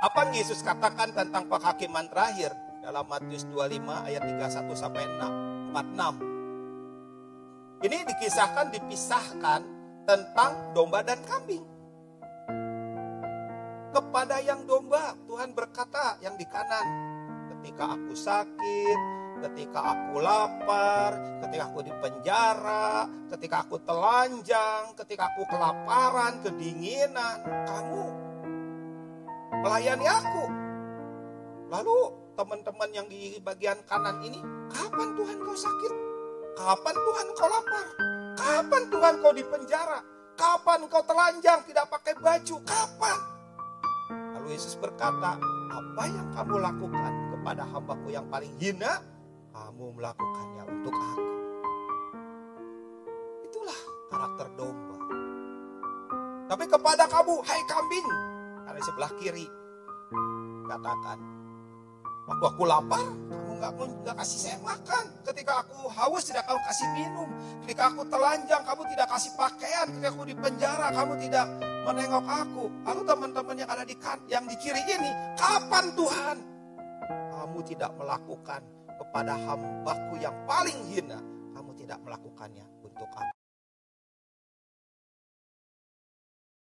Apa 0.00 0.24
yang 0.24 0.40
Yesus 0.40 0.64
katakan 0.64 1.12
tentang 1.12 1.44
penghakiman 1.44 2.08
terakhir 2.08 2.56
dalam 2.80 3.04
Matius 3.04 3.44
25 3.52 4.08
ayat 4.08 4.24
31 4.24 4.72
sampai 4.72 5.04
6, 5.04 5.76
46. 5.76 7.84
Ini 7.84 8.08
dikisahkan 8.08 8.72
dipisahkan 8.72 9.60
tentang 10.08 10.72
domba 10.72 11.04
dan 11.04 11.20
kambing. 11.28 11.60
Kepada 13.92 14.40
yang 14.40 14.64
domba, 14.64 15.20
Tuhan 15.28 15.52
berkata 15.52 16.16
yang 16.24 16.40
di 16.40 16.48
kanan, 16.48 16.88
ketika 17.52 17.92
aku 17.92 18.16
sakit, 18.16 18.98
ketika 19.44 19.84
aku 19.84 20.24
lapar, 20.24 21.44
ketika 21.44 21.68
aku 21.68 21.84
di 21.84 21.92
penjara, 22.00 23.04
ketika 23.36 23.68
aku 23.68 23.76
telanjang, 23.84 24.96
ketika 24.96 25.28
aku 25.36 25.44
kelaparan, 25.44 26.40
kedinginan, 26.40 27.44
kamu 27.68 28.29
melayani 29.60 30.06
aku. 30.08 30.44
Lalu 31.70 31.96
teman-teman 32.34 32.90
yang 32.90 33.06
di 33.06 33.38
bagian 33.44 33.78
kanan 33.86 34.18
ini, 34.24 34.40
kapan 34.72 35.14
Tuhan 35.14 35.36
kau 35.44 35.54
sakit? 35.54 35.92
Kapan 36.56 36.96
Tuhan 36.96 37.26
kau 37.36 37.48
lapar? 37.48 37.86
Kapan 38.34 38.82
Tuhan 38.90 39.14
kau 39.22 39.32
di 39.36 39.44
penjara? 39.46 40.00
Kapan 40.34 40.88
kau 40.88 41.04
telanjang 41.04 41.60
tidak 41.68 41.86
pakai 41.92 42.16
baju? 42.18 42.56
Kapan? 42.64 43.18
Lalu 44.34 44.56
Yesus 44.56 44.74
berkata, 44.80 45.36
apa 45.70 46.02
yang 46.08 46.28
kamu 46.32 46.56
lakukan 46.58 47.12
kepada 47.36 47.62
hambaku 47.68 48.08
yang 48.10 48.26
paling 48.32 48.50
hina, 48.58 49.04
kamu 49.52 49.94
melakukannya 49.94 50.64
untuk 50.66 50.94
aku. 50.96 51.32
Itulah 53.46 53.80
karakter 54.10 54.46
domba. 54.56 54.96
Tapi 56.50 56.64
kepada 56.66 57.04
kamu, 57.06 57.34
hai 57.46 57.62
kambing, 57.68 58.08
dari 58.70 58.82
sebelah 58.86 59.12
kiri, 59.18 59.46
katakan, 60.70 61.18
waktu 62.30 62.44
aku 62.46 62.62
lapar, 62.62 63.02
kamu 63.02 63.50
nggak 63.58 63.72
nggak 64.06 64.16
kasih 64.22 64.38
saya 64.38 64.58
makan. 64.62 65.04
Ketika 65.26 65.66
aku 65.66 65.90
haus, 65.90 66.22
tidak 66.30 66.46
kamu 66.46 66.60
kasih 66.70 66.88
minum. 66.94 67.28
Ketika 67.66 67.82
aku 67.90 68.02
telanjang, 68.06 68.62
kamu 68.62 68.82
tidak 68.94 69.06
kasih 69.10 69.32
pakaian. 69.34 69.86
Ketika 69.90 70.08
aku 70.14 70.22
di 70.26 70.34
penjara, 70.38 70.86
kamu 70.94 71.12
tidak 71.18 71.46
menengok 71.82 72.26
aku. 72.26 72.64
Lalu 72.86 73.02
teman-teman 73.06 73.56
yang 73.58 73.70
ada 73.70 73.84
di 73.84 73.96
kan, 73.98 74.18
yang 74.30 74.44
di 74.46 74.56
kiri 74.58 74.82
ini, 74.86 75.10
kapan 75.34 75.84
Tuhan? 75.98 76.36
Kamu 77.10 77.58
tidak 77.66 77.90
melakukan 77.98 78.62
kepada 79.00 79.32
hambaku 79.34 80.14
yang 80.20 80.36
paling 80.46 80.78
hina, 80.92 81.18
kamu 81.56 81.70
tidak 81.74 81.98
melakukannya 82.04 82.64
untuk 82.84 83.08
aku. 83.10 83.39